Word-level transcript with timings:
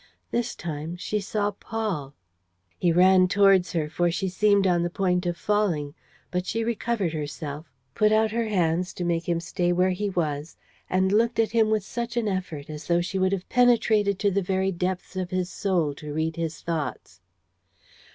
This 0.31 0.55
time 0.55 0.95
she 0.95 1.19
saw 1.19 1.51
Paul! 1.51 2.15
He 2.79 2.91
ran 2.91 3.27
towards 3.27 3.71
her, 3.73 3.87
for 3.87 4.09
she 4.09 4.29
seemed 4.29 4.65
on 4.65 4.81
the 4.81 4.89
point 4.89 5.27
of 5.27 5.37
falling. 5.37 5.93
But 6.31 6.47
she 6.47 6.63
recovered 6.63 7.13
herself, 7.13 7.71
put 7.93 8.11
out 8.11 8.31
her 8.31 8.47
hands 8.49 8.95
to 8.95 9.03
make 9.03 9.29
him 9.29 9.39
stay 9.39 9.71
where 9.71 9.91
he 9.91 10.09
was 10.09 10.57
and 10.89 11.11
looked 11.11 11.37
at 11.37 11.51
him 11.51 11.69
with 11.69 11.85
an 12.17 12.27
effort 12.27 12.67
as 12.67 12.87
though 12.87 13.01
she 13.01 13.19
would 13.19 13.31
have 13.31 13.47
penetrated 13.47 14.17
to 14.17 14.31
the 14.31 14.41
very 14.41 14.71
depths 14.71 15.15
of 15.15 15.29
his 15.29 15.51
soul 15.51 15.93
to 15.93 16.11
read 16.11 16.35
his 16.35 16.61
thoughts. 16.61 17.21